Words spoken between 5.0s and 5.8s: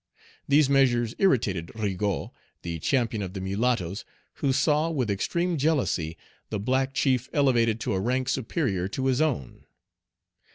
extreme